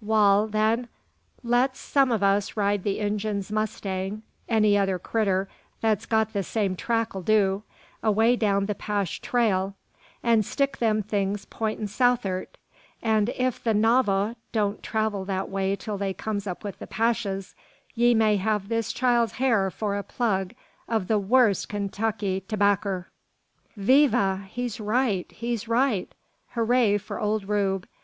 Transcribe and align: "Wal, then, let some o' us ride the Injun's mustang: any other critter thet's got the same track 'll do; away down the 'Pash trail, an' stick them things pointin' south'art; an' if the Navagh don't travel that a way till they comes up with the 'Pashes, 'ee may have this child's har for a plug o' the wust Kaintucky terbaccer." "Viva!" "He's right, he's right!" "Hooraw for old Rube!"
"Wal, 0.00 0.46
then, 0.46 0.86
let 1.42 1.74
some 1.76 2.12
o' 2.12 2.14
us 2.14 2.56
ride 2.56 2.84
the 2.84 3.00
Injun's 3.00 3.50
mustang: 3.50 4.22
any 4.48 4.78
other 4.78 5.00
critter 5.00 5.48
thet's 5.82 6.06
got 6.06 6.32
the 6.32 6.44
same 6.44 6.76
track 6.76 7.12
'll 7.12 7.22
do; 7.22 7.64
away 8.00 8.36
down 8.36 8.66
the 8.66 8.74
'Pash 8.76 9.18
trail, 9.20 9.74
an' 10.22 10.44
stick 10.44 10.78
them 10.78 11.02
things 11.02 11.44
pointin' 11.44 11.88
south'art; 11.88 12.56
an' 13.02 13.30
if 13.36 13.64
the 13.64 13.74
Navagh 13.74 14.36
don't 14.52 14.80
travel 14.80 15.24
that 15.24 15.42
a 15.42 15.46
way 15.46 15.74
till 15.74 15.98
they 15.98 16.14
comes 16.14 16.46
up 16.46 16.62
with 16.62 16.78
the 16.78 16.86
'Pashes, 16.86 17.56
'ee 17.98 18.14
may 18.14 18.36
have 18.36 18.68
this 18.68 18.92
child's 18.92 19.32
har 19.38 19.72
for 19.72 19.96
a 19.96 20.04
plug 20.04 20.54
o' 20.88 21.00
the 21.00 21.18
wust 21.18 21.68
Kaintucky 21.68 22.44
terbaccer." 22.46 23.06
"Viva!" 23.76 24.46
"He's 24.50 24.78
right, 24.78 25.26
he's 25.32 25.66
right!" 25.66 26.14
"Hooraw 26.54 26.98
for 27.00 27.18
old 27.18 27.48
Rube!" 27.48 27.88